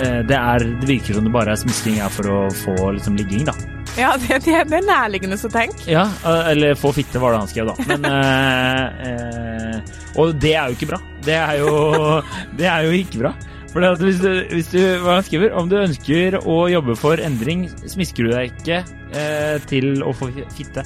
[0.00, 3.18] eh, det, er, det virker som det bare er smisking er for å få liksom
[3.20, 3.56] ligging, da.
[3.98, 5.86] Ja, det, det, det er nærliggende å tenke.
[5.90, 7.88] Ja, eh, eller få fitte, var det han skrev, da.
[7.90, 11.00] Men eh, eh, Og det er jo ikke bra.
[11.24, 11.74] Det er jo,
[12.58, 13.34] det er jo ikke bra.
[13.72, 17.64] For hvis du, hvis du, hva han skriver, om du ønsker å jobbe for endring,
[17.88, 18.82] smisker du deg ikke
[19.16, 20.84] eh, til å få fitte.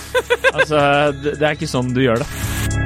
[0.54, 0.78] altså,
[1.18, 2.77] det, det er ikke sånn du gjør det.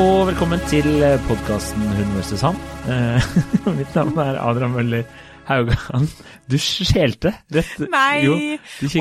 [0.00, 0.86] Og velkommen til
[1.28, 2.40] podkasten Hun vs.
[2.44, 2.56] han.
[2.90, 3.26] Eh,
[3.78, 5.04] mitt navn er Adrian Møller
[5.48, 6.06] Haugan.
[6.50, 8.22] Du skjelte rett Nei!
[8.24, 8.36] Jo,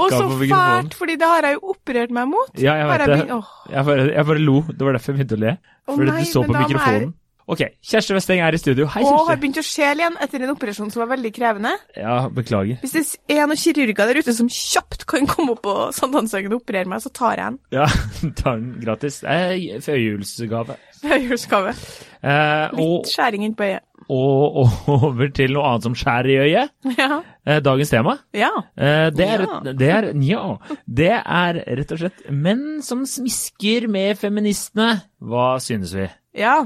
[0.01, 2.51] Og så fælt, fordi det har jeg jo operert meg mot.
[2.61, 3.17] Ja, jeg vet det.
[3.23, 4.57] begyn- Jeg bare, jeg bare lo.
[4.69, 5.55] Det var derfor jeg begynte å le.
[5.89, 7.13] Å Fordi nei, du så på mikrofonen.
[7.49, 8.85] Ok, Kjersti Westeng er i studio.
[8.93, 11.71] Hei, Og har begynt å skjele igjen etter en operasjon som var veldig krevende.
[11.97, 12.77] Ja, beklager.
[12.83, 13.01] Hvis det
[13.39, 17.01] er noen kirurger der ute som kjapt kan komme opp på Sankthanshaugen og operere meg,
[17.01, 17.57] så tar jeg den.
[17.73, 17.87] Ja,
[18.43, 19.23] tar den gratis.
[19.25, 20.77] Er førjulsgave.
[21.01, 21.73] Høyhjulsgave.
[22.21, 23.81] Eh, Litt skjæring inn på øyet.
[24.09, 26.73] og, og over til noe annet som skjærer i øyet.
[26.99, 27.21] Ja.
[27.49, 28.17] Eh, dagens tema.
[28.35, 28.49] ja.
[28.77, 29.59] Eh, det, er, Ja.
[29.73, 30.43] det, er, ja,
[30.85, 34.99] det er rett og slett menn som smisker med feministene.
[35.23, 36.05] Hva synes vi?
[36.37, 36.59] Ja.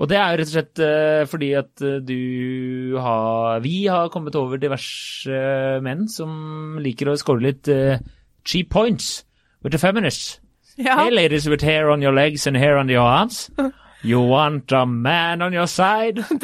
[0.00, 4.08] Og det er jo rett og slett eh, fordi at eh, du har Vi har
[4.12, 5.40] kommet over diverse
[5.84, 8.00] menn som liker å score litt eh,
[8.44, 9.26] cheap points
[9.62, 10.38] with the feminists.
[10.80, 10.96] ja.
[10.96, 13.50] Hey ladies with hair on your legs and hair on your arms.
[14.02, 16.24] You want a man on your side?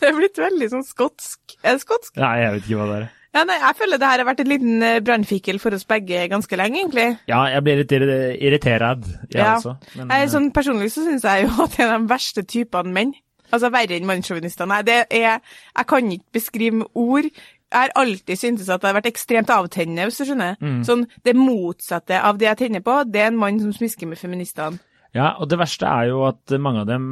[0.00, 1.56] Det er blitt veldig sånn skotsk.
[1.64, 2.12] Er det skotsk?
[2.20, 3.08] Nei, jeg vet ikke hva det er.
[3.34, 6.24] Ja, nei, jeg føler det her har vært en liten eh, brannfikkel for oss begge
[6.32, 7.04] ganske lenge, egentlig.
[7.30, 9.52] Ja, jeg blir litt irri- irritert, jeg Ja.
[9.56, 9.76] også.
[9.96, 12.92] Men, Jeg, eh, sånn, personlig så syns jeg jo at det er de verste typene
[12.92, 13.14] menn.
[13.52, 14.66] Altså verre enn mannssjåvinister.
[14.66, 15.40] Nei, det er
[15.76, 17.24] Jeg kan ikke beskrive med ord.
[17.70, 20.56] Jeg har alltid syntes at det har vært ekstremt avtennende, hvis du skjønner.
[20.60, 20.82] Mm.
[20.84, 24.18] Sånn, Det motsatte av det jeg tenner på, det er en mann som smisker med
[24.18, 24.80] feministene.
[25.14, 27.06] Ja, og det verste er jo at mange av dem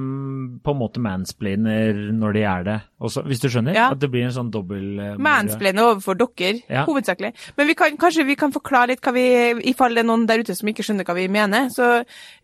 [0.63, 3.75] på en måte mansplainer når de er det også, hvis du skjønner?
[3.75, 3.89] Ja.
[3.95, 6.85] At det blir en sånn dobbel eh, Mansplainer overfor dere, Ja.
[6.87, 7.33] hovedsakelig.
[7.59, 9.25] Men vi kan, kanskje vi kan forklare litt hva vi
[9.71, 11.69] I fall det er noen der ute som ikke skjønner hva vi mener.
[11.75, 11.89] Så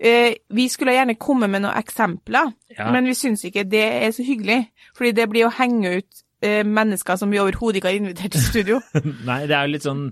[0.01, 2.91] eh, vi skulle gjerne komme med noen eksempler, Ja.
[2.91, 4.65] men vi syns ikke det er så hyggelig.
[4.99, 8.43] Fordi det blir å henge ut eh, mennesker som vi overhodet ikke har invitert til
[8.43, 8.81] studio.
[9.29, 10.09] Nei, det er jo litt sånn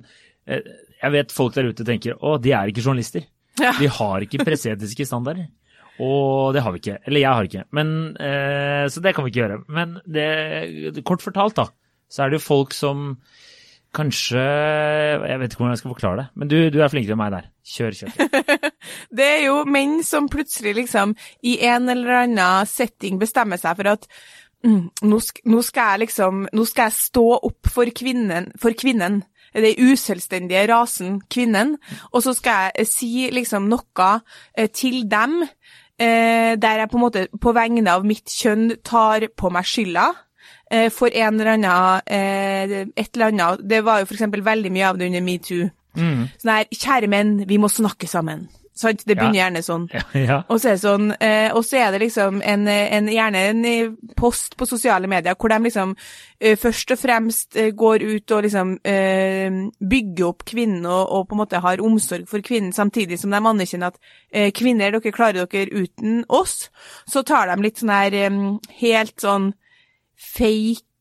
[0.47, 3.27] Jeg vet folk der ute tenker å, de er ikke journalister.
[3.61, 3.75] Ja.
[3.79, 5.51] De har ikke presseetiske standarder.
[6.01, 6.99] Og det har vi ikke.
[7.07, 7.65] Eller jeg har ikke.
[7.77, 9.63] Men, eh, så det kan vi ikke gjøre.
[9.69, 11.67] Men det, kort fortalt, da,
[12.09, 13.17] så er det jo folk som
[13.93, 17.21] kanskje Jeg vet ikke hvordan jeg skal forklare det, men du, du er flinkere enn
[17.21, 17.49] meg der.
[17.75, 18.63] Kjør, kjør.
[19.21, 21.13] Det er jo menn som plutselig liksom
[21.45, 24.09] i en eller annen setting bestemmer seg for at
[24.65, 28.73] mm, nå, sk nå skal jeg liksom Nå skal jeg stå opp for kvinnen, for
[28.73, 29.21] kvinnen.
[29.55, 31.77] Den uselvstendige rasen kvinnen.
[32.13, 34.09] Og så skal jeg si liksom noe
[34.57, 39.29] eh, til dem eh, der jeg på en måte på vegne av mitt kjønn tar
[39.37, 40.09] på meg skylda.
[40.71, 44.99] eh, For en eller annen Et eller annet Det var jo eksempel veldig mye av
[44.99, 45.71] det under metoo.
[45.95, 46.29] Mm.
[46.41, 48.49] Sånn her, kjære menn, vi må snakke sammen.
[48.73, 49.03] Sant?
[49.05, 49.87] Det begynner gjerne sånn.
[49.93, 50.37] Ja, ja.
[50.49, 53.65] Og så er det sånn, eh, og så er det liksom en, en, gjerne en
[53.69, 55.93] eh, post på sosiale medier hvor de liksom
[56.41, 59.59] eh, først og fremst eh, går ut og liksom eh,
[59.93, 63.43] bygger opp kvinnen og, og på en måte har omsorg for kvinnen, samtidig som de
[63.43, 64.01] anerkjenner at
[64.33, 66.71] eh, kvinner, dere klarer dere uten oss.
[67.09, 68.41] Så tar de litt sånn her eh,
[68.81, 69.53] helt sånn
[70.17, 70.92] fake eh,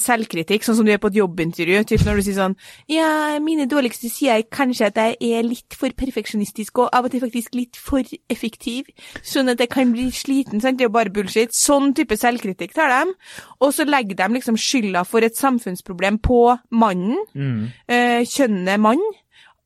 [0.00, 1.82] selvkritikk, sånn som du er på et jobbintervju.
[1.90, 2.56] Typ når du sier sånn
[2.88, 7.12] Ja, mine dårligste sider er kanskje at jeg er litt for perfeksjonistisk og av og
[7.14, 8.88] til faktisk litt for effektiv,
[9.22, 10.60] sånn at jeg kan bli sliten.
[10.60, 10.78] sant?
[10.78, 11.52] Det er jo bare bullshit.
[11.56, 13.14] Sånn type selvkritikk tar de.
[13.60, 17.72] Og så legger de liksom skylda for et samfunnsproblem på mannen, Mm.
[17.88, 19.00] eh, kjønnet mann.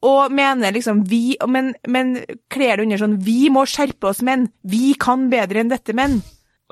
[0.03, 4.49] Og mener liksom vi Men, men kler det under sånn Vi må skjerpe oss, menn.
[4.65, 6.23] Vi kan bedre enn dette, menn.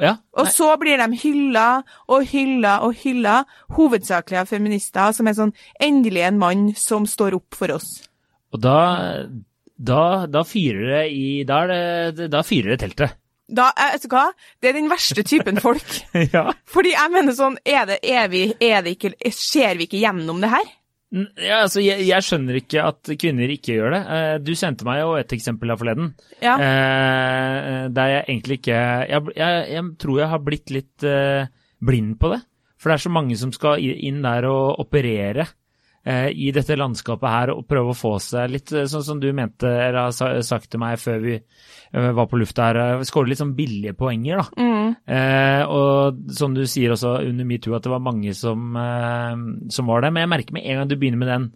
[0.05, 0.15] Ja.
[0.39, 1.67] Og så blir de hylla
[2.09, 3.43] og hylla og hylla,
[3.77, 7.91] hovedsakelig av feminister, som er sånn endelig en mann som står opp for oss.
[8.55, 8.81] Og da,
[9.77, 13.19] da, da fyrer det i Da, det, da fyrer det teltet.
[13.49, 14.27] Da, eh, vet du hva?
[14.61, 15.87] Det er den verste typen folk.
[16.35, 16.51] ja.
[16.69, 20.53] Fordi jeg mener sånn, er det, evig, er det ikke, ser vi ikke gjennom det
[20.53, 20.75] her?
[21.11, 24.01] Ja, altså, jeg, jeg skjønner ikke at kvinner ikke gjør det.
[24.13, 26.11] Eh, Du sendte meg jo et eksempel her forleden.
[26.45, 26.57] Ja.
[26.61, 28.77] Eh, der jeg egentlig ikke
[29.09, 31.49] jeg, jeg, jeg tror jeg har blitt litt eh,
[31.81, 32.43] blind på det.
[32.79, 35.49] For det er så mange som skal inn der og operere
[36.33, 39.69] i dette landskapet her og prøve å få seg litt, eh, sånn som du mente
[39.69, 43.43] eller har sagt til meg før vi eh, var på lufta her, eh, skåre litt
[43.43, 44.47] sånn billige poenger, da.
[44.57, 44.97] Mm.
[45.07, 49.35] Eh, og som du sier også under metoo, at det var mange som, eh,
[49.75, 50.13] som var det.
[50.15, 51.49] Men jeg merker med en gang du begynner med den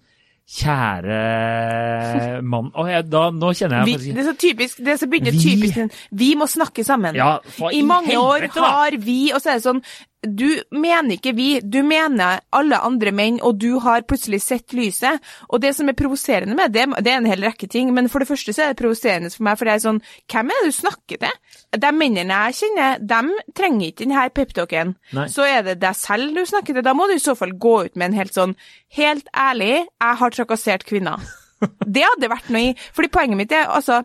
[0.52, 4.96] kjære mann oh, jeg, da, nå kjenner Vi, jeg faktisk det er så typisk, det
[5.00, 7.14] som begynner Vi- typisk Vi må snakke sammen.
[7.16, 7.38] Ja,
[7.70, 9.82] I mange år helvete, år har vi, og så er det sånn
[10.22, 15.18] Du mener ikke vi, du mener alle andre menn, og du har plutselig sett lyset.
[15.50, 18.22] Og det som er provoserende med det, det er en hel rekke ting, men for
[18.22, 20.70] det første så er det provoserende for meg, for det er sånn Hvem er det
[20.70, 21.36] du snakker til?
[21.82, 24.96] De mennene jeg kjenner, de trenger ikke denne peptalken.
[25.32, 26.86] Så er det deg selv du snakker til.
[26.86, 28.56] Da må du i så fall gå ut med en helt sånn
[28.92, 31.22] Helt ærlig, jeg har trakassert kvinner.
[31.94, 34.02] Det hadde vært noe i Fordi poenget mitt er altså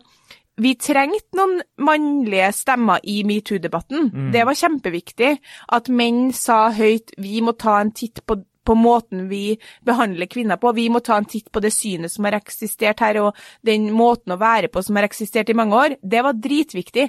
[0.58, 4.10] vi trengte noen mannlige stemmer i metoo-debatten.
[4.34, 5.32] Det var kjempeviktig
[5.76, 9.56] at menn sa høyt vi må ta en titt på, på måten vi
[9.86, 10.74] behandler kvinner på.
[10.76, 14.34] Vi må ta en titt på det synet som har eksistert her, og den måten
[14.34, 15.98] å være på som har eksistert i mange år.
[16.02, 17.08] Det var dritviktig.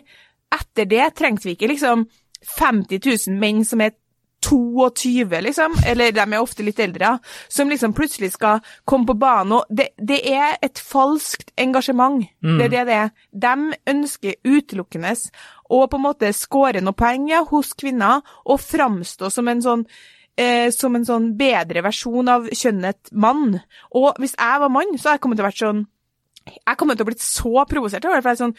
[0.55, 2.07] Etter det trengte vi ikke liksom
[2.57, 3.97] 50 000 menn som er
[4.45, 7.17] 22, liksom, eller de er ofte litt eldre,
[7.51, 9.57] som liksom plutselig skal komme på banen.
[9.59, 12.23] og Det, det er et falskt engasjement.
[12.41, 13.11] Det er det det er.
[13.31, 15.15] De ønsker utelukkende
[15.69, 19.85] å på en måte skåre noen poeng ja, hos kvinner og framstå som en sånn
[20.39, 23.59] eh, som en sånn bedre versjon av kjønnet mann.
[23.95, 25.87] Og hvis jeg var mann, så hadde jeg kommet til å vært sånn
[26.49, 28.23] Jeg kommer til å bli så provosert over det.
[28.23, 28.55] for jeg er sånn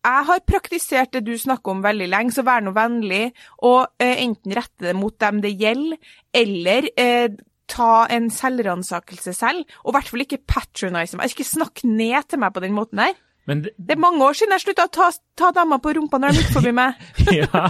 [0.00, 3.30] jeg har praktisert det du snakker om veldig lenge, så vær nå vennlig,
[3.68, 6.12] og eh, enten rette det mot dem det gjelder,
[6.42, 7.38] eller eh,
[7.70, 11.32] ta en selvransakelse selv, og i hvert fall ikke patronise meg.
[11.32, 13.18] Ikke snakk ned til meg på den måten der.
[13.48, 15.06] Men det, Det er mange år siden jeg slutta å ta,
[15.38, 17.00] ta damer på rumpa når de gikk forbi meg.
[17.40, 17.62] ja.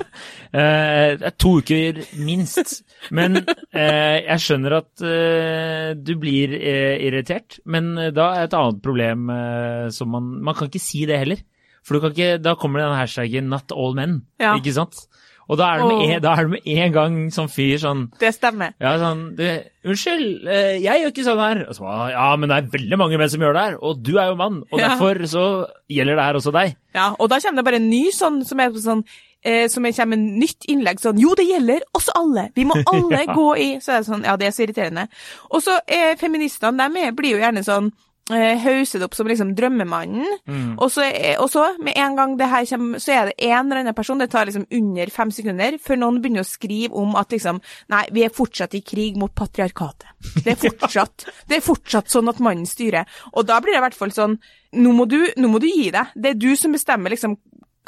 [0.51, 2.81] Eh, det er to uker minst.
[3.15, 7.61] Men eh, jeg skjønner at eh, du blir eh, irritert.
[7.71, 11.23] Men eh, da er et annet problem eh, som man Man kan ikke si det
[11.23, 11.41] heller.
[11.83, 14.55] For du kan ikke, da kommer den hashtaggen 'not all men', Ja.
[14.57, 15.07] ikke sant?
[15.51, 18.33] Og da er det med, en, er det med en gang som fyr sånn Det
[18.35, 18.73] stemmer.
[18.81, 22.57] ja, sånn det, 'Unnskyld, eh, jeg gjør ikke sånn her.' Og så, ja, men det
[22.59, 24.89] er veldig mange menn som gjør det her, og du er jo mann, og Ja.
[24.91, 26.77] derfor så gjelder det her også deg.
[26.95, 29.05] Ja, og da kommer det bare en ny sånn som er sånn
[29.43, 32.51] eh, som er- kommer en nytt innlegg sånn Jo, det gjelder oss alle!
[32.55, 33.35] Vi må alle Ja.
[33.35, 35.09] gå i Så er det sånn Ja, det er så irriterende.
[35.51, 37.91] Og så eh, feministene, de blir jo gjerne sånn
[38.35, 40.27] eh, hauset opp som liksom drømmemannen.
[40.47, 40.73] Mm.
[40.79, 41.07] Og, så,
[41.41, 44.21] og så, med en gang det her kommer, så er det en eller annen person,
[44.21, 47.61] det tar liksom under fem sekunder, før noen begynner å skrive om at liksom
[47.91, 50.11] Nei, vi er fortsatt i krig mot patriarkatet.
[50.45, 53.09] Det er fortsatt, det er fortsatt sånn at mannen styrer.
[53.35, 54.41] Og da blir det i hvert fall sånn
[54.71, 56.13] Nå må du, nå må du gi deg.
[56.15, 57.33] Det er du som bestemmer liksom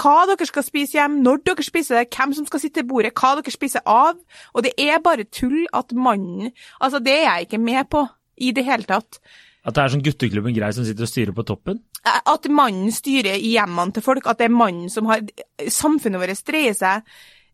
[0.02, 3.12] hva dere skal spise hjem, når dere spiser det, hvem som skal sitte ved bordet,
[3.14, 4.18] hva dere spiser av.
[4.56, 6.50] Og det er bare tull at mannen
[6.80, 8.06] Altså, det er jeg ikke med på
[8.42, 9.20] i det hele tatt.
[9.62, 11.78] At det er sånn gutteklubben Grei som sitter og styrer på toppen.
[12.02, 15.22] At mannen styrer hjemmene til folk, at det er mannen som har
[15.70, 17.04] Samfunnet vårt dreier seg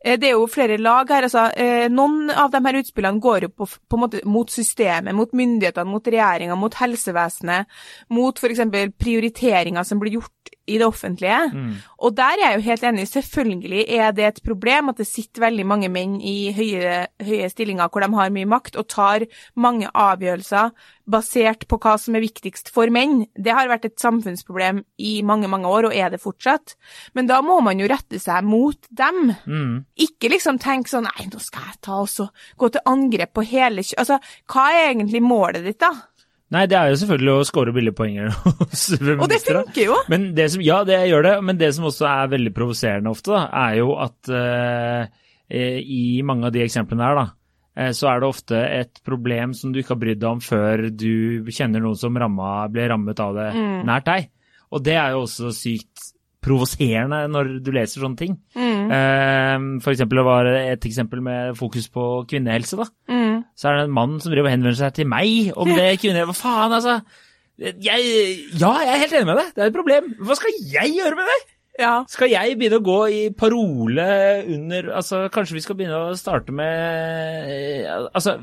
[0.00, 1.26] eh, det er jo flere lag her.
[1.28, 5.12] altså eh, Noen av de her utspillene går jo på, på en måte mot systemet,
[5.16, 7.68] mot myndighetene, mot regjeringa, mot helsevesenet,
[8.16, 8.64] mot f.eks.
[8.96, 11.38] prioriteringer som blir gjort i det offentlige.
[11.98, 13.06] Og der er jeg jo helt enig.
[13.08, 17.88] Selvfølgelig er det et problem at det sitter veldig mange menn i høye, høye stillinger
[17.88, 19.26] hvor de har mye makt, og tar
[19.56, 20.70] mange avgjørelser
[21.08, 23.24] basert på hva som er viktigst for menn.
[23.34, 26.76] Det har vært et samfunnsproblem i mange, mange år, og er det fortsatt.
[27.16, 29.32] Men da må man jo rette seg mot dem.
[29.48, 29.74] Mm.
[30.08, 33.80] Ikke liksom tenke sånn Nei, nå skal jeg ta og gå til angrep på hele.
[33.96, 34.18] Altså,
[34.50, 35.94] hva er egentlig målet ditt, da?
[36.50, 39.58] Nei, det er jo selvfølgelig å score billige poenger hos Og det feminister.
[39.62, 39.96] funker jo!
[40.08, 43.34] Men det som, ja, det gjør det, men det som også er veldig provoserende ofte,
[43.34, 45.02] da, er jo at eh,
[45.52, 47.26] eh, i mange av de eksemplene her, da,
[47.76, 50.86] eh, så er det ofte et problem som du ikke har brydd deg om før
[50.88, 53.82] du kjenner noen som ramma, ble rammet av det Mm.
[53.92, 54.30] nært deg.
[54.72, 56.08] Og det er jo også sykt
[56.48, 58.34] provoserende når du leser sånne ting.
[58.56, 58.88] Mm.
[58.94, 62.86] Eh, for eksempel det var et eksempel med fokus på kvinnehelse, da.
[63.12, 63.27] Mm.
[63.58, 66.28] Så er det en mann som driver og henvender seg til meg om det kvinner...
[66.28, 67.00] Hva faen, altså?
[67.58, 67.78] Jeg,
[68.54, 69.48] ja, jeg er helt enig med deg.
[69.56, 70.12] Det er et problem.
[70.22, 71.38] Hva skal jeg gjøre med det?
[71.78, 71.92] Ja.
[72.10, 74.06] Skal jeg begynne å gå i parole
[74.50, 78.34] under Altså, kanskje vi skal begynne å starte med Altså,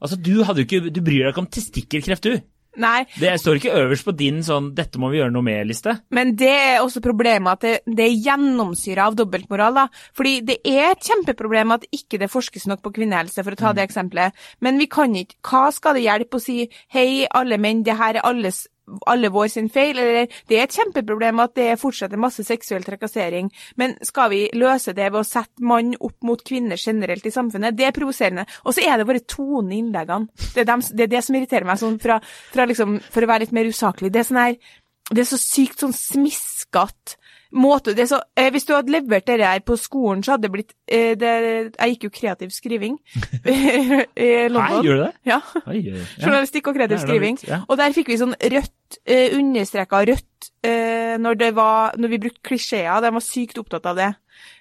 [0.00, 2.40] altså du ikke Du bryr deg ikke om testikkelkreft, du.
[2.78, 5.96] Nei, Det står ikke øverst på din sånn 'dette må vi gjøre noe med'-liste.
[6.14, 9.74] Men det er også problemet at det, det er gjennomsyra av dobbeltmoral.
[9.74, 9.86] da.
[10.14, 13.72] Fordi det er et kjempeproblem at ikke det forskes nok på kvinnehelse, for å ta
[13.72, 14.32] det eksempelet.
[14.60, 18.16] Men vi kan ikke Hva skal det hjelpe å si hei, alle menn, det her
[18.16, 18.66] er alles
[19.06, 22.86] alle vår sin feil, eller det er et kjempeproblem at det fortsetter er masse seksuell
[22.86, 27.34] trakassering, men skal vi løse det ved å sette mann opp mot kvinner generelt i
[27.34, 27.76] samfunnet?
[27.78, 28.46] Det er provoserende.
[28.64, 30.28] Og så er det bare tonen i innleggene.
[30.54, 32.18] Det er, dem, det er det som irriterer meg, sånn fra,
[32.52, 34.12] fra liksom, for å være litt mer usaklig.
[34.14, 34.60] Det er sånn her
[35.08, 37.16] det er så sykt sånn smiskete
[37.52, 40.52] måte det så, eh, Hvis du hadde levert det her på skolen, så hadde det
[40.52, 41.32] blitt eh, det,
[41.78, 42.98] Jeg gikk jo kreativ skriving
[43.48, 44.58] i London.
[44.58, 45.12] Nei, gjør du det?
[45.28, 45.40] Ja.
[45.64, 46.04] Oi, ja.
[46.20, 47.40] Journalistikk og kreativ skriving.
[47.48, 47.62] ja.
[47.68, 52.22] Og der fikk vi sånn rødt, eh, understreka rødt, eh, når, det var, når vi
[52.26, 53.00] brukte klisjeer.
[53.04, 54.14] De var sykt opptatt av det.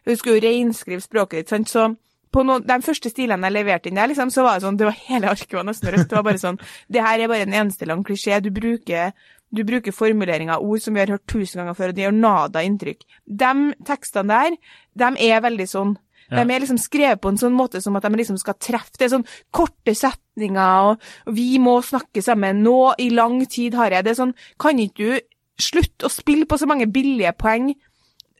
[0.07, 1.69] Du skulle jo reinskrive språket ditt, sant.
[1.69, 1.89] Så
[2.33, 4.87] på noen, de første stilene jeg leverte inn der, liksom, så var det sånn, det
[4.89, 6.09] var hele arket var nesten rødt.
[6.09, 6.59] Det var bare sånn,
[6.93, 8.39] det her er bare en eneste lang klisjé.
[8.43, 9.13] Du bruker,
[9.53, 12.17] du bruker formuleringer av ord som vi har hørt tusen ganger før, og de gjør
[12.17, 13.05] nada inntrykk.
[13.25, 13.53] De
[13.87, 14.57] tekstene der,
[14.99, 15.95] de er veldig sånn.
[16.27, 16.41] Ja.
[16.41, 18.97] De er liksom skrevet på en sånn måte som at de liksom skal treffe.
[18.99, 23.77] Det er sånn korte setninger, og, og vi må snakke sammen nå, i lang tid
[23.79, 24.03] har jeg.
[24.03, 25.27] Det er sånn, kan ikke du
[25.57, 27.71] slutte å spille på så mange billige poeng?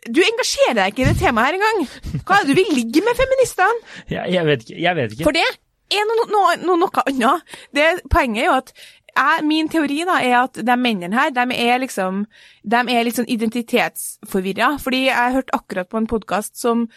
[0.07, 1.87] Du engasjerer deg ikke i det temaet her engang.
[2.27, 3.87] Hva er det du vil ligge med feministene?
[4.11, 4.77] Jeg, jeg vet ikke.
[4.83, 5.25] Jeg vet ikke.
[5.27, 5.47] For det
[5.95, 7.57] er noe, noe, noe, noe annet.
[7.75, 8.71] Det, poenget er jo at
[9.17, 12.25] jeg, min teori da er at de mennene her, de er liksom
[12.63, 14.75] de er litt sånn identitetsforvirra.
[14.83, 16.87] Fordi jeg hørte akkurat på en podkast som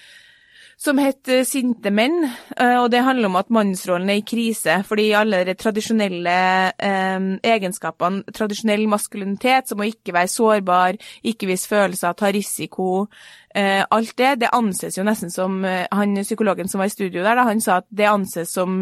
[0.80, 2.22] som heter Sinte menn,
[2.56, 6.36] eh, og det handler om at mannsrollen er i krise fordi alle de tradisjonelle
[6.72, 13.10] eh, egenskapene, tradisjonell maskulinitet, som å ikke være sårbar, ikke vise følelser, ta risiko,
[13.52, 17.26] eh, alt det, det anses jo nesten som eh, Han psykologen som var i studio
[17.26, 18.80] der, da, han sa at det anses som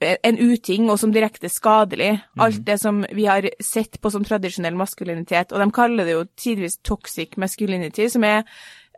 [0.00, 2.12] en uting og som direkte skadelig.
[2.38, 5.52] Alt det som vi har sett på som tradisjonell maskulinitet.
[5.52, 8.44] Og de kaller det jo tidvis toxic masculinity, som er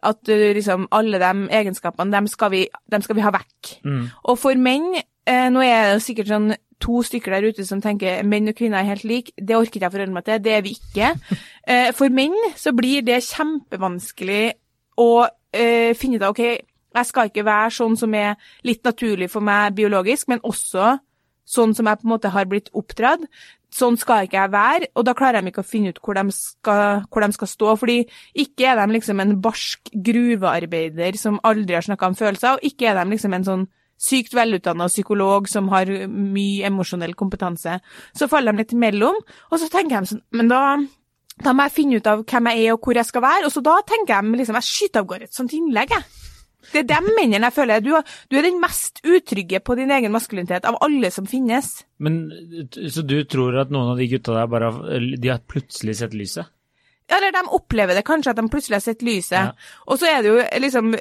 [0.02, 3.76] at uh, liksom alle de egenskapene, dem skal vi, dem skal vi ha vekk.
[3.84, 4.04] Mm.
[4.32, 4.94] Og for menn,
[5.28, 8.80] eh, nå er det sikkert sånn to stykker der ute som tenker menn og kvinner
[8.80, 11.14] er helt like, det orker ikke jeg forholde meg til, det er vi ikke.
[11.70, 14.46] Eh, for menn så blir det kjempevanskelig
[14.98, 15.10] å
[15.54, 18.34] eh, finne ut av, ok, jeg skal ikke være sånn som er
[18.66, 20.96] litt naturlig for meg biologisk, men også
[21.50, 23.24] sånn som jeg på en måte har blitt oppdratt.
[23.74, 26.24] Sånn skal ikke jeg være, og da klarer de ikke å finne ut hvor de
[26.34, 27.74] skal, hvor de skal stå.
[27.78, 27.98] fordi
[28.34, 32.90] ikke er de liksom en barsk gruvearbeider som aldri har snakka om følelser, og ikke
[32.90, 33.68] er de liksom en sånn
[34.00, 37.76] sykt velutdanna psykolog som har mye emosjonell kompetanse.
[38.16, 39.18] Så faller de litt imellom,
[39.50, 40.62] og så tenker de sånn Men da,
[41.44, 43.54] da må jeg finne ut av hvem jeg er og hvor jeg skal være, og
[43.54, 46.19] så da tenker jeg liksom Jeg skyter av gårde et sånt innlegg, jeg.
[46.70, 47.92] Det er de mennene jeg føler du,
[48.28, 51.70] du er den mest utrygge på din egen maskulinitet av alle som finnes.
[52.02, 52.22] Men,
[52.68, 54.72] så du tror at noen av de gutta der bare
[55.16, 56.50] de har plutselig sett lyset?
[57.10, 59.50] Eller de opplever det kanskje, at de plutselig har sett lyset.
[59.50, 59.72] Ja.
[59.90, 60.94] Og så er det jo liksom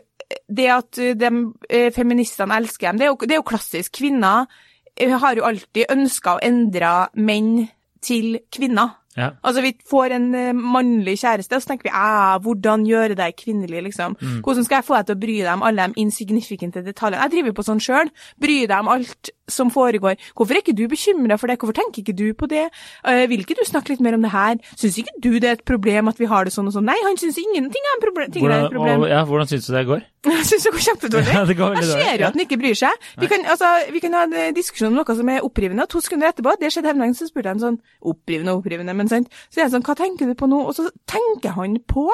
[0.50, 1.30] Det at de
[1.74, 3.96] eh, feministene elsker dem, det er, jo, det er jo klassisk.
[3.98, 4.46] Kvinner
[4.94, 7.66] eh, har jo alltid ønska å endre menn
[8.06, 8.94] til kvinner.
[9.20, 9.30] Ja.
[9.44, 13.36] Altså, vi får en eh, mannlig kjæreste, og så tenker vi æh, hvordan gjøre deg
[13.40, 14.16] kvinnelig, liksom.
[14.20, 14.40] Mm.
[14.46, 17.26] Hvordan skal jeg få deg til å bry deg om alle de insignifikante detaljene?
[17.26, 18.14] Jeg driver på sånn sjøl.
[18.42, 20.20] Bry deg om alt som foregår.
[20.36, 21.60] Hvorfor er ikke du bekymra for det?
[21.62, 22.68] Hvorfor tenker ikke du på det?
[23.08, 24.60] uh, vil ikke du snakke litt mer om det her?
[24.76, 26.88] Syns ikke du det er et problem at vi har det sånn og sånn?
[26.90, 29.06] Nei, han syns ingenting er, en proble ting er et problem.
[29.06, 30.06] og, ja, hvordan syns du det går?
[30.30, 31.34] Jeg syns det går kjempedårlig.
[31.40, 32.30] Ja, det går Jeg ser jo ja.
[32.30, 33.10] at han ikke bryr seg.
[33.22, 35.94] Vi kan, altså, vi kan ha en eh, diskusjon om noe som er opprivende, og
[35.94, 37.78] to sekunder etterpå, det skjedde her så spurte jeg han sånn,
[38.12, 40.60] opprivende og opprivende, men sant, så er jeg sånn, hva tenker du på nå?
[40.68, 42.10] Og så tenker han på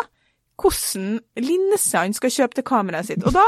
[0.61, 3.25] hvordan linse han skal kjøpe til kameraet sitt.
[3.25, 3.43] Og da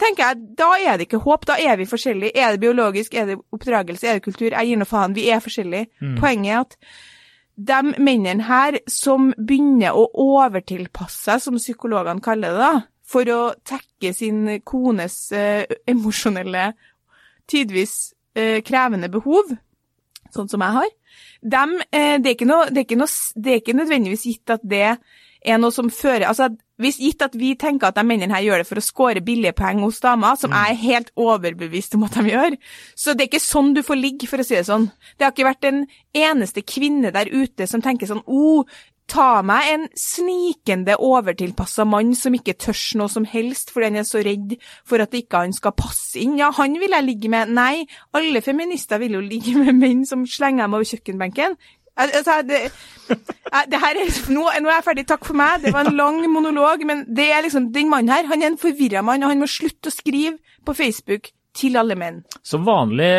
[0.00, 2.36] tenker jeg, da er det ikke håp, da er vi forskjellige.
[2.36, 4.50] Er det biologisk, er det oppdragelse, er det kultur?
[4.50, 5.90] Jeg gir nå faen, vi er forskjellige.
[6.20, 6.78] Poenget er at
[7.62, 13.40] de mennene her som begynner å overtilpasse seg, som psykologene kaller det, da, for å
[13.68, 16.70] tekke sin kones eh, emosjonelle,
[17.50, 19.52] tidvis eh, krevende behov,
[20.32, 20.92] sånn som jeg har,
[21.42, 24.96] de, eh, det, er noe, det, er noe, det er ikke nødvendigvis gitt at det
[25.44, 26.50] er noe som fører Altså,
[26.82, 29.54] hvis gitt at vi tenker at de mennene her gjør det for å score billige
[29.58, 32.56] poeng hos damer, som jeg er helt overbevist om at de gjør,
[32.98, 34.88] så det er ikke sånn du får ligge, for å si det sånn.
[35.16, 35.84] Det har ikke vært en
[36.16, 38.66] eneste kvinne der ute som tenker sånn oh,
[39.12, 44.06] ta meg en snikende overtilpassa mann som ikke tørs noe som helst fordi han er
[44.08, 44.54] så redd
[44.88, 46.38] for at ikke han skal passe inn.
[46.40, 47.52] Ja, han vil jeg ligge med.
[47.52, 47.84] Nei,
[48.16, 51.58] alle feminister vil jo ligge med menn som slenger dem over kjøkkenbenken.
[51.96, 52.62] Al- Altså, det,
[53.10, 55.60] eh, det her er, nå, nå er jeg ferdig, takk for meg.
[55.66, 58.58] Det var en lang monolog, men det er liksom, den mannen her, han er en
[58.60, 62.22] forvirra mann, og han må slutte å skrive på Facebook til alle menn.
[62.48, 63.10] Som vanlig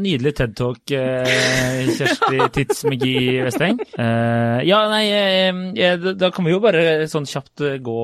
[0.00, 3.76] nydelig TED Talk, eh, Kjersti Tidsmegi Vesteng.
[4.00, 7.98] Eh, ja, nei, eh, da- da kan vi jo bare sånn kjapt eh, gå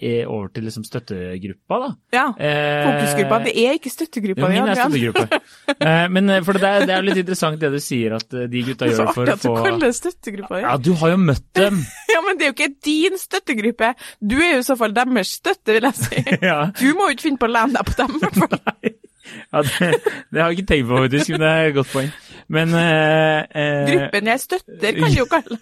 [0.00, 1.90] eh, over til liksom støttegruppa, da.
[2.16, 2.26] Ja.
[2.40, 3.40] Eh, Fokusgruppa.
[3.46, 5.40] Det er ikke jo, min er støttegruppe.
[5.76, 8.64] Eh, men eh, for det er, det er litt interessant det du sier, at de
[8.66, 10.62] gutta Det for å gjør det for artig at du få kaller det støttegruppa.
[10.64, 11.82] Ja, du har jo møtt dem.
[12.14, 13.92] ja, men det er jo ikke din støttegruppe.
[14.20, 16.24] Du er jo i så fall deres støtte, vil jeg si.
[16.50, 16.58] ja.
[16.80, 18.98] Du må jo ikke finne på å lene deg på dem, i hvert fall.
[19.52, 19.88] ja det,
[20.32, 22.12] det har jeg ikke tenkt på, faktisk, men det er et godt poeng.
[22.50, 25.60] Men eh, eh, Gruppen jeg støtter, kan du jo kalle.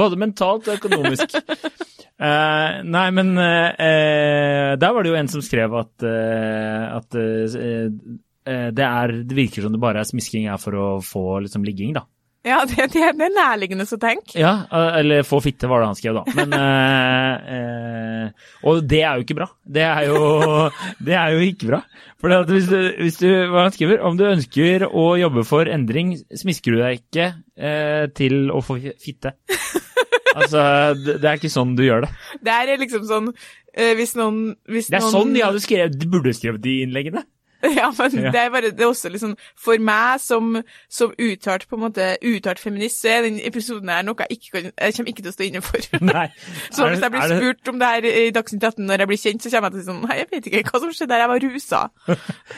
[0.00, 1.38] Både mentalt og økonomisk.
[2.16, 8.84] Eh, nei, men uh, der var det jo en som skrev at, uh, at det,
[8.86, 12.06] er, det virker som det bare er smisking er for å få liksom ligging, da.
[12.46, 14.36] Ja, det, det, det er nærliggende å tenke.
[14.38, 14.52] Ja,
[15.00, 16.22] eller få fitte, var det han skrev, da.
[16.38, 16.54] Men
[18.70, 19.48] Og det er jo ikke bra.
[19.66, 20.20] Det er jo,
[21.02, 21.80] det er jo ikke bra.
[22.22, 23.98] For hvis, hvis du Hva han skriver?
[24.06, 27.26] Om du ønsker å jobbe for endring, smisker du deg ikke
[28.14, 29.34] til å få fitte.
[30.36, 30.60] Altså,
[31.00, 32.10] det, er ikke sånn du gjør det.
[32.44, 35.96] Det er liksom sånn eh, Hvis noen hvis Det er noen, sånn de hadde skrevet,
[35.96, 37.24] de burde skrevet de innleggene.
[37.76, 38.30] Ja, men Ja.
[38.30, 40.56] det er bare det er også liksom For meg som,
[40.92, 44.50] som uttalt på en måte uttalt feminist, så er den episoden her noe jeg ikke
[44.52, 45.86] kan Jeg kommer ikke til å stå inne for.
[46.12, 46.26] Nei.
[46.76, 49.22] Så hvis jeg blir det- spurt om det her i Dagsnytt 18 når jeg blir
[49.24, 51.12] kjent, så kommer jeg til å si sånn Nei, jeg vet ikke hva som skjedde
[51.14, 51.82] der, jeg var rusa.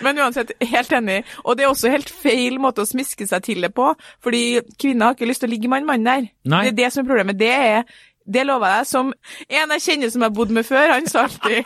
[0.04, 1.18] Men uansett, helt enig.
[1.44, 3.92] Og det er også helt feil måte å smiske seg til det på,
[4.24, 4.42] fordi
[4.80, 6.28] kvinner har ikke lyst til å ligge med en mann der.
[6.48, 6.62] Nei.
[6.68, 7.38] Det er det som er problemet.
[7.38, 7.82] Det er
[8.28, 8.90] det lover jeg deg.
[8.90, 9.12] Som
[9.48, 11.64] en jeg kjenner som jeg har bodd med før, han sa alltid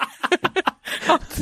[1.13, 1.39] at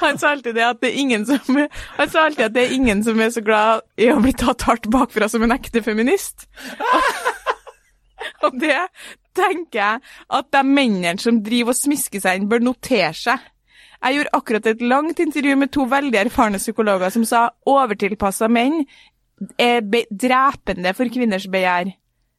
[0.00, 1.58] Han sa alltid det at det er ingen som
[1.98, 4.64] Han sa alltid at det er ingen som er så glad i å bli tatt
[4.68, 6.48] hardt bakfra som en ekte feminist.
[8.46, 8.78] Og det
[9.38, 10.02] tenker jeg
[10.38, 13.46] at de mennene som driver og smisker seg inn, bør notere seg.
[13.98, 18.84] Jeg gjorde akkurat et langt intervju med to veldig erfarne psykologer som sa overtilpassa menn
[19.58, 21.90] er drepende for kvinners begjær.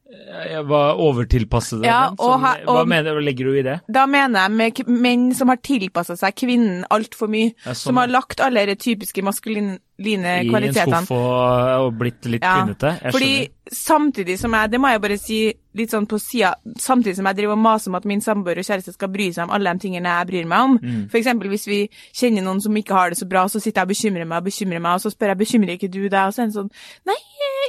[0.10, 3.76] Jeg var overtilpasset Ja, og hva mener du, legger du i det?
[3.94, 7.52] Da mener jeg med menn som har tilpassa seg kvinnen altfor mye.
[7.62, 12.26] Ja, sånn, som har lagt alle de typiske maskuline I en skuff og, og blitt
[12.26, 12.96] litt Ja, kvinnete?
[13.12, 13.76] Fordi skjønner.
[13.76, 15.40] samtidig som jeg, det må jeg bare si
[15.78, 18.66] litt sånn på sida, samtidig som jeg driver og maser om at min samboer og
[18.66, 21.04] kjæreste skal bry seg om alle de tingene jeg bryr meg om, Mm.
[21.14, 21.82] eksempel hvis vi
[22.16, 24.48] kjenner noen som ikke har det så bra, så sitter jeg og bekymrer meg og
[24.50, 26.72] bekymrer meg, og så spør jeg bekymrer ikke du deg, og så er det sånn
[27.06, 27.20] nei,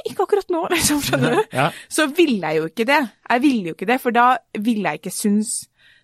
[0.09, 1.41] ikke akkurat nå, liksom, skjønner du?
[1.53, 1.67] Ja.
[1.89, 3.01] Så vil jeg jo ikke det.
[3.29, 4.29] Jeg vil jo ikke det, for da
[4.59, 5.59] vil jeg ikke synes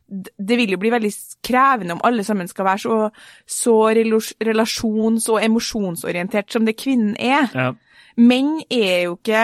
[0.08, 1.10] det vil jo bli veldig
[1.44, 2.98] krevende om alle sammen skal være så,
[3.44, 7.50] så relasjons- og emosjonsorientert som det kvinnen er.
[7.52, 7.74] Ja.
[8.16, 9.42] Menn er jo ikke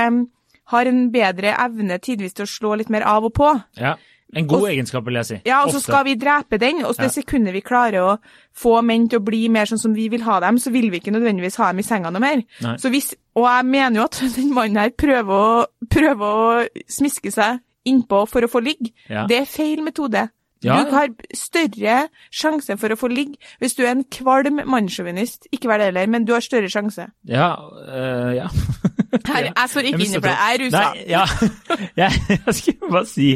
[0.72, 3.52] har en bedre evne tidvis til å slå litt mer av og på.
[3.80, 3.98] ja.
[4.36, 5.38] En god Og- egenskap, vil jeg si.
[5.46, 8.18] Ja, og så skal vi drepe den, og det sekundet vi klarer å
[8.56, 11.00] få menn til å bli mer sånn som vi vil ha dem, så vil vi
[11.00, 12.44] ikke nødvendigvis ha dem i senga noe mer.
[12.62, 12.76] Nei.
[12.78, 17.32] Så hvis, og jeg mener jo at den mannen her prøver å, prøver å smiske
[17.32, 18.92] seg innpå for å få ligge.
[19.10, 19.26] Ja.
[19.28, 20.30] Det er feil metode.
[20.64, 21.98] Ja, Du har større
[22.34, 25.50] sjanse for å få ligge hvis du er en kvalm mannssjåvinist.
[25.52, 27.10] Ikke vær det heller, men du har større sjanse.
[27.30, 27.50] Ja.
[27.60, 28.48] Uh, ja.
[29.28, 30.38] Her, jeg står ikke inne for det.
[30.38, 30.80] Jeg er rusa.
[30.82, 31.26] Nei, ja.
[32.02, 33.28] jeg, jeg skulle bare si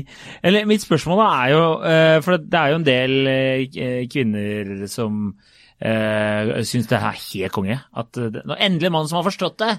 [0.44, 5.20] Eller mitt spørsmål er jo øh, For det er jo en del øh, kvinner som
[5.36, 7.78] uh, syns det er helt konge.
[7.98, 9.76] At nå endelig en mann som har forstått det,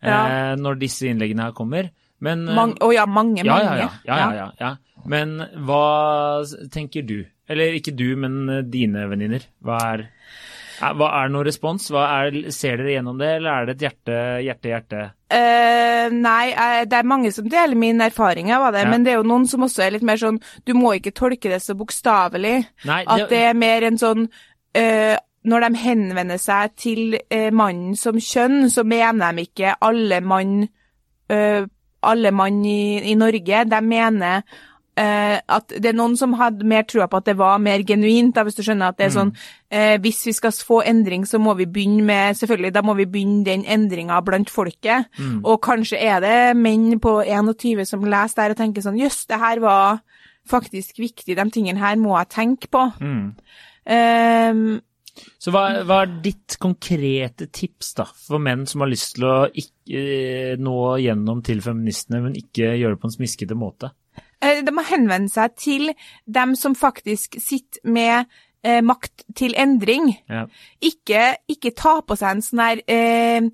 [0.00, 0.54] Ja.
[0.56, 1.90] når disse innleggene her kommer.
[2.20, 3.90] Men Mang, å ja, mange, ja, mange.
[4.04, 4.74] ja, ja, ja.
[5.08, 7.22] Men hva tenker du?
[7.50, 9.46] Eller ikke du, men øh, dine venninner.
[9.64, 10.02] Hva er
[10.80, 11.90] er- hva er noe respons?
[11.92, 15.00] Er, ser dere gjennom det, eller er det et hjerte, hjerte, hjerte?
[15.30, 18.90] Uh, nei, eh, det er mange som deler mine erfaringer av det, Ja.
[18.90, 21.50] men det er jo noen som også er litt mer sånn Du må ikke tolke
[21.52, 22.66] det så bokstavelig.
[22.88, 24.24] Nei, At det er mer en sånn
[24.76, 30.20] uh, Når de henvender seg til eh, mannen som kjønn, så mener de ikke alle
[30.20, 30.68] mann
[31.30, 31.64] eh,
[32.02, 33.64] alle mann i, i Norge.
[33.68, 34.44] De mener
[35.00, 38.34] Uh, at det er noen som hadde mer trua på at det var mer genuint,
[38.36, 41.38] da, hvis du skjønner at det er sånn uh, Hvis vi skal få endring, så
[41.40, 45.08] må vi begynne med Selvfølgelig, da må vi begynne den endringa blant folket.
[45.46, 49.40] Og kanskje er det menn på 21 som leser der og tenker sånn Jøss, det
[49.40, 50.02] her var
[50.50, 52.84] faktisk viktig, de tingene her må jeg tenke på.
[53.00, 53.30] Mm.
[53.94, 54.80] Ehm,
[55.40, 59.38] Så hva, hva er ditt konkrete tips da, for menn som har lyst til å
[59.48, 63.92] ikke eh, nå gjennom til feministene, men ikke gjøre det på en smiskete måte?
[64.42, 65.90] eh, de må henvende seg til
[66.26, 68.30] dem som faktisk sitter med
[68.64, 70.12] eh, makt til endring.
[70.30, 70.46] Ja.
[70.80, 73.50] Ikke, ikke ta på seg en sånn her eh,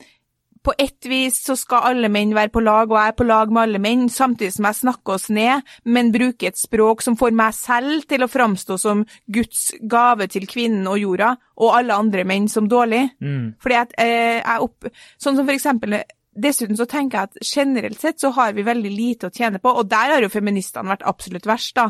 [0.66, 3.52] på ett vis så skal alle menn være på lag, og jeg er på lag
[3.54, 7.36] med alle menn, samtidig som jeg snakker oss ned, men bruker et språk som får
[7.38, 12.26] meg selv til å framstå som Guds gave til kvinnen og jorda, og alle andre
[12.26, 13.04] menn som dårlig.
[13.22, 13.54] Mm.
[13.62, 14.90] Fordi at eh, jeg opp...
[15.22, 16.00] Sånn som for eksempel
[16.36, 19.72] Dessuten så tenker jeg at generelt sett så har vi veldig lite å tjene på,
[19.72, 21.86] og der har jo feministene vært absolutt verst, da.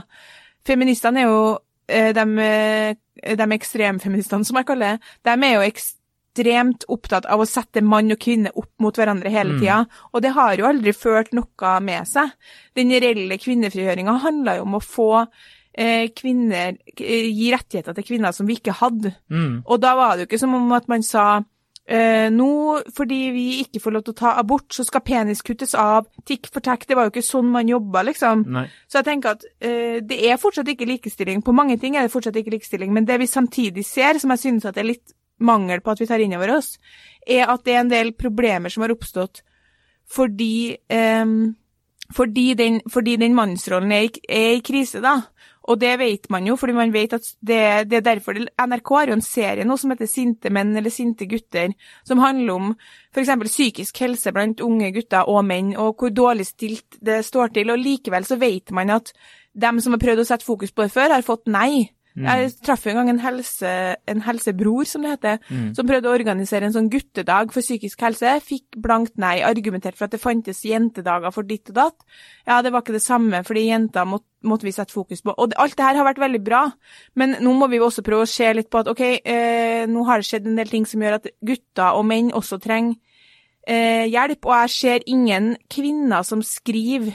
[0.69, 1.41] Feministene er jo
[1.89, 5.65] eh, de, eh, de ekstremfeministene, som jeg kaller det, de er jo
[6.37, 9.61] ekstremt opptatt av å sette mann og kvinne opp mot hverandre hele Mm.
[9.61, 12.31] tida, og det har jo aldri ført noe med seg.
[12.75, 15.29] Den reelle kvinnefrigjøringa handla jo om å få
[15.79, 19.15] eh, kvinner eh, Gi rettigheter til kvinner som vi ikke hadde.
[19.31, 19.63] Mm.
[19.67, 21.45] Og da var det jo ikke som om at man sa
[21.87, 25.75] eh, nå, fordi vi ikke får lov til å ta abort, så skal penis kuttes
[25.75, 26.87] av, tikk for takk.
[26.87, 28.47] Det var jo ikke sånn man jobba, liksom.
[28.49, 28.67] Nei.
[28.89, 31.43] Så jeg tenker at eh, det er fortsatt ikke likestilling.
[31.43, 34.39] På mange ting er det fortsatt ikke likestilling, men det vi samtidig ser, som jeg
[34.39, 36.77] synes at er litt mangel på at vi tar inn over oss,
[37.27, 39.43] er at det er en del problemer som har oppstått
[40.07, 41.55] fordi um,
[42.15, 45.17] fordi den, fordi den mannsrollen er, i- er i krise, da.
[45.67, 48.93] Og det vet man jo, fordi man vet at det, det er derfor det, NRK
[48.95, 51.73] har jo en serie nå som heter Sinte menn eller sinte gutter,
[52.07, 52.69] som handler om
[53.11, 53.33] f.eks.
[53.51, 57.75] psykisk helse blant unge gutter og menn, og hvor dårlig stilt det står til.
[57.75, 59.11] Og likevel så vet man at
[59.59, 61.89] dem som har prøvd å sette fokus på det før, har fått nei.
[62.17, 63.71] Jeg traff en gang en, helse,
[64.09, 65.41] en helsebror, som det heter,
[65.77, 68.39] som prøvde å organisere en sånn guttedag for psykisk helse.
[68.45, 72.07] Fikk blankt nei, argumentert for at det fantes jentedager for ditt og datt.
[72.49, 75.35] Ja, det var ikke det samme, fordi jenter måtte, måtte vi sette fokus på.
[75.37, 76.63] Og det, alt det her har vært veldig bra,
[77.21, 80.07] men nå må vi jo også prøve å se litt på at ok, eh, nå
[80.09, 82.97] har det skjedd en del ting som gjør at gutter og menn også trenger
[83.67, 87.13] eh, hjelp, og jeg ser ingen kvinner som skriver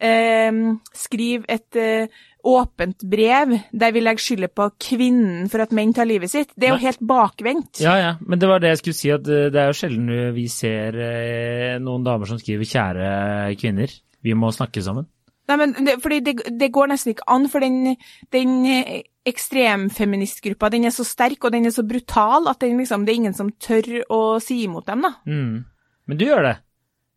[0.00, 0.52] eh,
[0.94, 6.08] skriver et eh, åpent brev der vi legger skylda på kvinnen for at menn tar
[6.08, 6.52] livet sitt.
[6.54, 6.86] Det er jo Nei.
[6.86, 7.80] helt bakvendt.
[7.82, 10.12] Ja, ja, men det var det jeg skulle si, at eh, det er jo sjelden
[10.36, 15.08] vi ser eh, noen damer som skriver 'kjære kvinner', vi må snakke sammen.
[15.48, 17.96] Nei, men det, fordi det, det går nesten ikke an, for den,
[18.32, 23.12] den eh, ekstremfeministgruppa den er så sterk og den er så brutal at liksom, det
[23.12, 25.04] er ingen som tør å si imot dem.
[25.04, 25.12] da.
[25.28, 25.64] Mm.
[26.08, 26.54] Men du gjør det.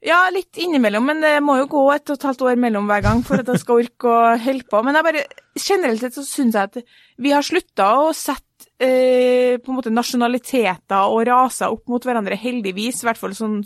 [0.05, 3.01] Ja, litt innimellom, men det må jo gå et og et halvt år mellom hver
[3.01, 4.81] gang for at jeg skal orke å holde på.
[4.85, 5.23] Men bare,
[5.57, 6.77] generelt sett så syns jeg at
[7.17, 12.37] vi har slutta å sette eh, på en måte nasjonaliteter og raser opp mot hverandre,
[12.37, 13.01] heldigvis.
[13.01, 13.57] I hvert fall sånn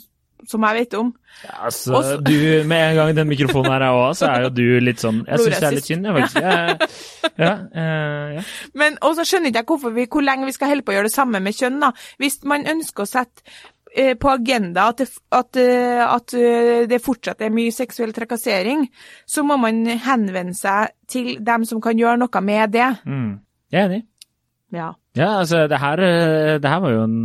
[0.47, 1.11] som jeg vet om.
[1.43, 4.49] Ja, altså, Også- du, med en gang den mikrofonen her er òg, så er jo
[4.49, 7.37] du litt sånn Jeg syns det er litt synd, jeg, faktisk.
[7.37, 8.41] Ja, uh, ja.
[8.73, 11.11] Men også skjønner ikke jeg hvorfor vi, hvor lenge vi skal holde på å gjøre
[11.11, 11.79] det samme med kjønn.
[11.83, 11.91] da.
[12.17, 13.45] Hvis man ønsker å sette
[13.91, 18.85] på agenda at det, at, eh, at eh, det fortsatt er mye seksuell trakassering,
[19.27, 22.87] så må man henvende seg til dem som kan gjøre noe med det.
[23.05, 23.33] Mm.
[23.71, 24.01] Jeg er enig.
[24.71, 24.89] Ja.
[25.17, 27.19] Ja, altså, det her, eh, det her var jo en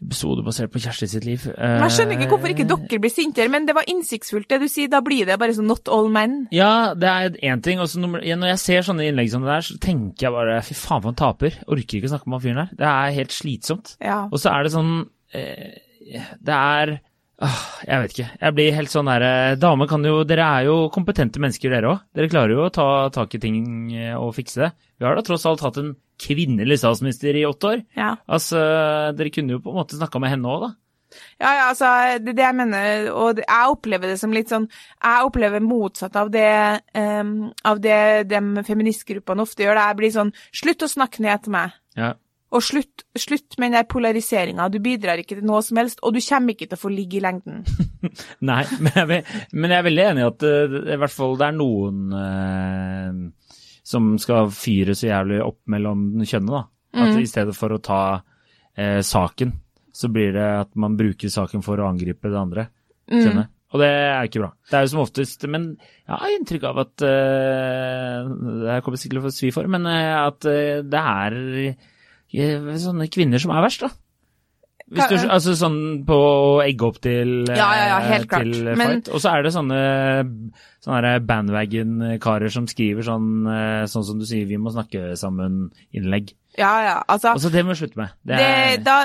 [0.00, 1.44] episode basert på Kjersti sitt liv.
[1.44, 4.66] Jeg skjønner ikke hvorfor ikke Eh, dere blir sintere, men det var innsiktsfullt det du
[4.70, 4.88] sier.
[4.90, 6.46] Da blir det bare sånn not all men.
[6.54, 7.80] Ja, det er én ting.
[7.80, 10.32] Og så nummer, ja, når jeg ser sånne innlegg som det der, så tenker jeg
[10.32, 11.60] bare fy faen for en taper.
[11.68, 12.76] Orker ikke snakke med han fyren der.
[12.80, 13.96] Det er helt slitsomt.
[14.00, 14.22] Ja.
[14.30, 16.96] Og så er det sånn eh, Det er
[17.86, 18.28] Jeg vet ikke.
[18.42, 22.02] Jeg blir helt sånn derre Dame kan jo Dere er jo kompetente mennesker, dere òg.
[22.16, 23.62] Dere klarer jo å ta tak i ting
[23.96, 24.70] eh, og fikse det.
[25.00, 27.82] Vi har da tross alt hatt en kvinnelig statsminister i åtte år.
[27.96, 28.10] ja.
[28.28, 28.60] Altså,
[29.16, 30.70] dere kunne jo på en måte snakka med henne òg, da.
[31.40, 31.88] Ja, ja, altså,
[32.22, 34.68] det er det jeg mener, og det- jeg opplever det som litt sånn
[35.02, 39.80] Jeg opplever motsatt av det um, av det de feministgruppene ofte gjør.
[39.80, 41.72] Jeg blir sånn Slutt å snakke ned til meg.
[41.96, 42.12] Ja.
[42.50, 44.66] Og slutt, slutt med den polariseringa.
[44.74, 47.20] Du bidrar ikke til noe som helst, og du kommer ikke til å få ligge
[47.20, 47.60] i lengden.
[48.50, 51.38] Nei, men jeg, er men jeg er veldig enig i at eh, i hvert fall
[51.38, 53.54] det er noen eh,
[53.86, 56.66] som skal fyre så jævlig opp mellom kjønnene, da.
[56.90, 57.20] At Mm.
[57.22, 58.02] i stedet for å ta
[58.74, 59.52] eh, saken,
[59.94, 62.66] så blir det at man bruker saken for å angripe det andre
[63.10, 63.40] Mm.
[63.74, 64.50] Og det er ikke bra.
[64.70, 65.64] Det er jo som oftest Men
[66.06, 68.28] jeg har inntrykk av at eh,
[68.62, 71.38] Det her kommer sikkert til å få svi for, men eh, at eh, det er
[72.32, 73.90] sånne kvinner som er verst, da.
[74.90, 78.42] Hvis du, altså sånn på å egge opp til, Ja, ja, ja, helt eh, klart.
[78.52, 79.08] til Men- fight.
[79.14, 79.80] Og så er det sånne,
[80.82, 86.32] sånne bandwagon-karer som skriver sånn, eh, sånn som du sier, vi må snakke sammen-innlegg.
[86.58, 88.10] Ja, ja, altså Altså, det må vi slutte med.
[88.26, 88.96] Det det, er, da,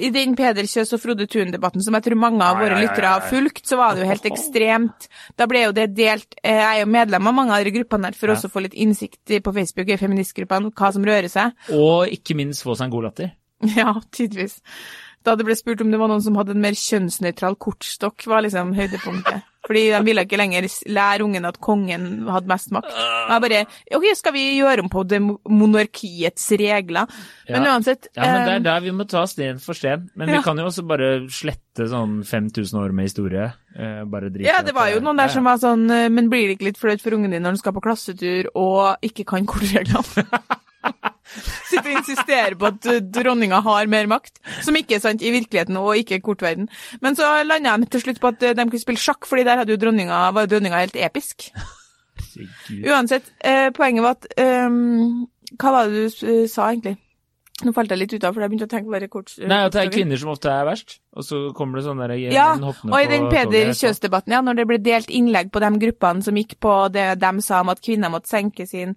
[0.00, 2.86] I den Peder Kjøs og Frode Thun-debatten som jeg tror mange av våre ja, ja,
[2.88, 5.08] lyttere har fulgt, så var det jo helt ekstremt.
[5.36, 8.08] Da ble jo det delt eh, Jeg er jo medlem av mange av de gruppene
[8.08, 8.34] her for Ja.
[8.38, 11.52] også å få litt innsikt på Facebook i feministgruppene, hva som rører seg.
[11.70, 13.32] og ikke minst få seg en god latter.
[13.76, 14.60] Ja, tidvis.
[15.24, 18.44] Da det ble spurt om det var noen som hadde en mer kjønnsnøytral kortstokk, var
[18.44, 19.46] liksom høydepunktet.
[19.64, 22.90] Fordi de ville ikke lenger lære ungen at kongen hadde mest makt.
[22.92, 23.60] Og jeg bare
[23.96, 27.08] OK, skal vi gjøre om på det monarkiets regler?
[27.48, 27.72] Men Ja.
[27.72, 30.10] uansett Ja, men det eh, er der vi må ta sten for sten.
[30.14, 33.54] Men vi kan jo også bare slette sånn 5000 år med historie.
[33.74, 36.46] Eh, bare drite Ja, det var jo noen der som var sånn eh, Men blir
[36.46, 39.46] det ikke litt flaut for ungen din når han skal på klassetur og ikke kan
[39.46, 40.28] kortreglene?
[41.68, 45.32] Sitter og insisterer på at eh, dronninga har mer makt, som ikke er sant i
[45.34, 46.68] virkeligheten og ikke i kortverden.
[47.04, 49.62] Men så landa de til slutt på at eh, de kunne spille sjakk, fordi der
[49.62, 51.50] hadde jo dronninga, var dronninga helt episk.
[52.84, 54.68] Uansett, eh, poenget var at eh,
[55.58, 56.96] Hva var det du eh, sa, egentlig?
[57.62, 59.30] Nå falt jeg litt ut av, for jeg begynte å tenke bare kort.
[59.38, 60.96] Nei, at det er kvinner som ofte er verst.
[61.14, 63.70] Og så kommer det sånn der Ja, og i den Peder.
[63.78, 67.30] Kjøs-debatten, ja, når det ble delt innlegg på de gruppene som gikk på det de
[67.46, 68.96] sa om at kvinner måtte senke sin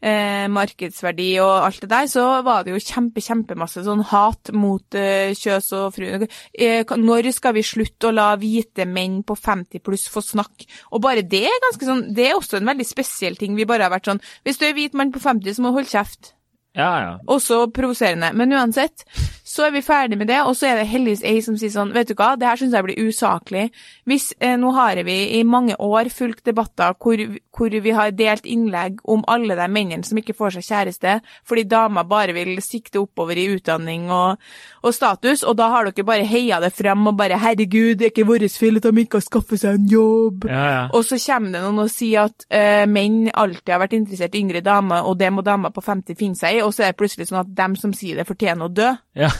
[0.00, 4.98] eh, markedsverdi og alt det der, så var det jo kjempe, kjempemasse sånn hat mot
[4.98, 6.26] eh, Kjøs og fru.
[6.52, 10.68] Eh, når skal vi slutte å la hvite menn på 50 pluss få snakke?
[10.92, 13.56] Og bare det er ganske sånn, det er også en veldig spesiell ting.
[13.58, 15.80] Vi bare har vært sånn, hvis du er hvit mann på 50, så må du
[15.80, 16.35] holde kjeft.
[16.76, 17.12] Ja, ja.
[17.26, 18.32] Også provoserende.
[18.36, 19.06] Men uansett,
[19.46, 21.94] så er vi ferdig med det, og så er det heldigvis ei som sier sånn,
[21.94, 23.68] vet du hva, det her syns jeg blir usaklig.
[24.04, 27.22] Hvis eh, nå har vi i mange år fulgt debatter hvor,
[27.56, 31.14] hvor vi har delt innlegg om alle de mennene som ikke får seg kjæreste,
[31.48, 34.42] fordi damer bare vil sikte oppover i utdanning og,
[34.82, 38.12] og status, og da har dere bare heia det frem og bare herregud, det er
[38.12, 40.50] ikke vår feil at de ikke har skaffet seg en jobb.
[40.50, 40.84] ja, ja.
[40.92, 44.42] Og så kommer det noen og sier at eh, menn alltid har vært interessert i
[44.44, 46.98] yngre damer, og det må damer på 50 finne seg i, og så er det
[47.00, 48.90] plutselig sånn at dem som sier det, fortjener å dø.
[49.18, 49.30] ja.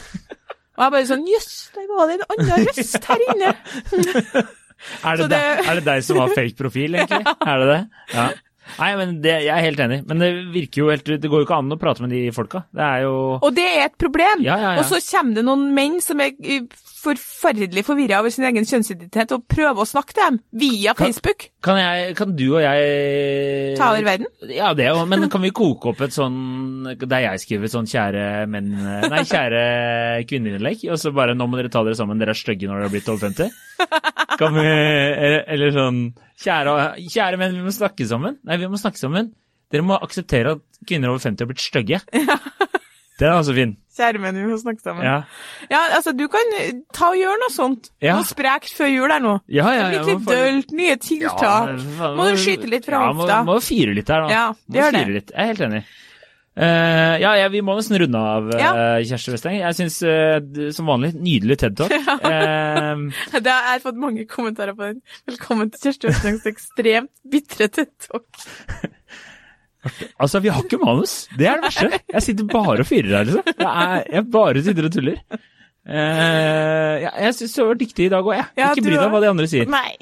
[0.77, 3.53] Og jeg bare sånn Jøss, der var det en annen røst her inne.
[5.01, 7.25] Er, det det- er det deg som har fake profil, egentlig?
[7.25, 7.79] Er det det?
[8.13, 8.27] Ja.
[8.77, 9.97] Nei, men det, jeg er helt enig.
[10.09, 12.61] Men det virker jo helt Det går jo ikke an å prate med de folka.
[12.75, 14.43] Det er jo Og det er et problem.
[14.45, 14.83] Ja, ja, ja.
[14.83, 16.67] Og så kommer det noen menn som er eh,
[16.99, 21.47] forferdelig forvirra over sin egen kjønnsidentitet, og prøver å snakke til dem via Facebook.
[21.67, 24.29] Kan, jeg, kan du og jeg Ta over verden.
[24.53, 26.37] Ja, det òg, men kan vi koke opp et sånn
[27.01, 29.63] Der jeg skriver et sånn kjære menn Nei, kjære
[30.29, 32.87] kvinneinnlegg, og så bare Nå må dere ta dere sammen, dere er stygge når dere
[32.87, 33.51] har blitt over 50?
[34.39, 35.99] Kan vi Eller, sånn
[36.43, 36.77] kjære,
[37.09, 38.37] kjære menn, vi må snakke sammen.
[38.45, 39.31] Nei, vi må snakke sammen.
[39.73, 41.99] Dere må akseptere at kvinner over 50 har blitt stygge.
[43.17, 43.71] Den er altså fin.
[43.97, 45.01] Kjære menn, vi må snakke sammen.
[45.07, 45.15] Ja.
[45.71, 45.79] Ja.
[45.97, 46.51] altså, du kan
[46.93, 47.89] ta og gjøre noe sånt.
[48.03, 48.19] Ja.
[48.19, 49.37] Noe sprekt før jul her nå.
[49.49, 51.41] Ja, ja, ja, litt dølt, nye tiltak.
[51.41, 53.39] Ja, Må du skyte litt fra ja, hofta?
[53.47, 54.35] Må, må fire litt her, da.
[54.35, 55.07] Ja, det gjør det.
[55.15, 55.33] litt.
[55.33, 55.81] Jeg er helt enig.
[56.57, 58.69] Uh, ja, ja, vi må nesten runde av, Ja.
[58.97, 59.57] eh, Kjersti Westeng.
[59.59, 61.93] Jeg syns uh, som vanlig nydelig TED-talk.
[62.31, 63.03] Eh,
[63.45, 65.01] Det har jeg fått mange kommentarer på den.
[65.29, 68.25] Velkommen til Kjersti Westengs ekstremt bitre TED-talk.
[70.19, 71.15] altså, vi har ikke manus.
[71.37, 72.01] Det er det verste.
[72.13, 73.53] Jeg sitter bare og fyrer her, liksom.
[73.53, 75.21] Jeg, er, jeg bare sitter og tuller.
[75.87, 78.47] Uh, ja, jeg syns du var dyktig i dag òg, jeg.
[78.59, 79.69] Ja, ikke bry deg om hva de andre sier.
[79.71, 79.95] Nei.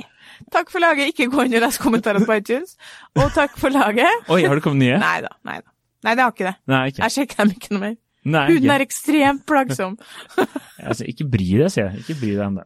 [0.52, 1.12] Takk for laget.
[1.14, 2.76] Ikke gå inn og les kommentarene på iTunes.
[3.20, 4.26] Og takk for laget.
[4.34, 4.98] Oi, har det kommet nye?
[5.02, 5.32] Nei da.
[5.48, 5.70] Nei da.
[6.06, 6.56] Nei, det har ikke det.
[6.70, 7.02] Nei, ikke.
[7.06, 7.96] Jeg sjekker dem ikke noe mer.
[8.26, 10.00] Nei, Huden er ekstremt plagsom.
[10.86, 12.04] Altså, ikke bry deg, sier jeg.
[12.04, 12.66] Ikke bry deg om det.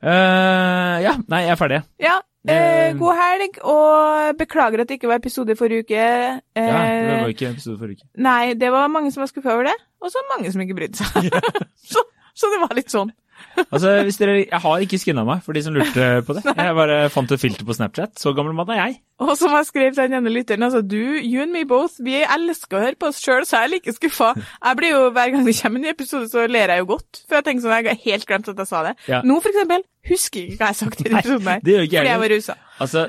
[0.00, 1.80] Uh, ja, nei, jeg er ferdig.
[2.02, 2.18] Ja.
[2.48, 6.04] Eh, god helg, og beklager at det ikke var episode forrige uke.
[6.56, 8.08] Eh, Ja, det var ikke episode forrige uke.
[8.16, 10.96] Nei, det var mange som var skuffa over det, og så mange som ikke brydde
[11.04, 11.28] seg.
[11.92, 12.00] så,
[12.34, 13.12] så det var litt sånn.
[13.70, 16.42] Altså, hvis dere, Jeg har ikke skinna meg, for de som lurte på det.
[16.48, 18.14] Jeg bare fant et filter på Snapchat.
[18.18, 18.96] Så gammel mann er jeg.
[19.20, 22.22] Og som jeg skrev til den ene lytteren, altså du, you and me both, vi
[22.24, 24.30] elsker å høre på oss sjøl, så jeg er like skuffa.
[24.38, 27.22] Jeg blir jo, Hver gang det kommer en ny episode, så ler jeg jo godt.
[27.26, 28.94] For jeg tenker sånn, jeg har helt glemt at jeg sa det.
[29.10, 29.20] Ja.
[29.26, 31.60] Nå, for eksempel, husker jeg ikke hva jeg har sagt i den episoden her.
[31.60, 32.58] Fordi jeg var rusa.
[32.80, 33.06] Altså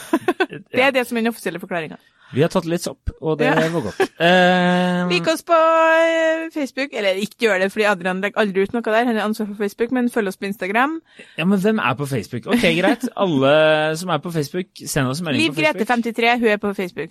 [0.74, 1.98] Det er det som er den offisielle forklaringa.
[2.32, 3.68] Vi har tatt litt sopp, og det Ja.
[3.72, 4.00] var godt.
[4.20, 8.72] Uh, Lik oss på eh, Facebook, eller ikke gjør det, fordi Adrian legger aldri ut
[8.72, 11.00] noe der, han har ansvar for Facebook, men følg oss på Instagram.
[11.38, 12.46] ja, men hvem er på Facebook?
[12.46, 13.08] Ok, greit.
[13.16, 16.14] Alle som er på Facebook, send oss melding Liv på Grete Facebook.
[16.14, 17.10] 53, hun er på Facebook.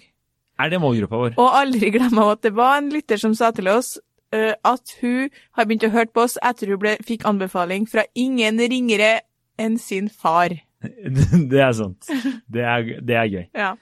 [0.59, 1.33] Er det målgruppa vår?
[1.37, 3.97] Og aldri glem at det var en lytter som sa til oss
[4.35, 8.03] uh, at hun har begynt å høre på oss etter hun ble, fikk anbefaling fra
[8.15, 9.19] ingen ringere
[9.59, 10.55] enn sin far.
[11.51, 12.07] det er sant.
[12.47, 13.45] Det er, det er gøy.
[13.55, 13.75] Ja.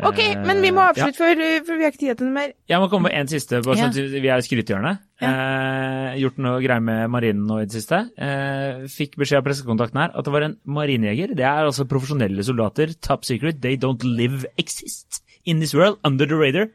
[0.00, 0.94] OK, uh, men vi må ja.
[0.94, 2.54] avslutte, for, eh, for vi har ikke tid til noe mer.
[2.70, 5.04] Jeg må komme med en siste, bare sånn at vi er i skrytehjørnet.
[5.20, 8.02] Eh, gjort noe greier med marinen nå i det siste.
[8.16, 11.36] Uh, fikk beskjed av pressekontakten her at det var en marinejeger.
[11.36, 12.96] Det er altså profesjonelle soldater.
[13.04, 13.60] Top secret.
[13.60, 16.00] They don't live exist in this world.
[16.08, 16.70] Under the radar.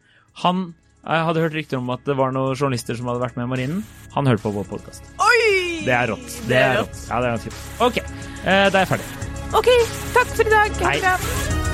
[0.45, 0.74] Han
[1.06, 3.84] hadde hørt rykter om at det var noen journalister som hadde vært med i marinen.
[4.15, 5.06] Han hørte på vår podkast.
[5.86, 6.39] Det er rått.
[6.50, 6.98] Det er rått.
[7.10, 7.67] Ja, det er ganske rått.
[7.89, 9.06] Ok, eh, da er jeg ferdig.
[9.54, 9.69] OK,
[10.17, 10.82] takk for i dag.
[10.82, 11.64] Ha det bra.